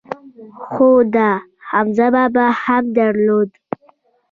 [0.69, 1.29] خو ده
[1.69, 3.51] حمزه بابا هم درلود.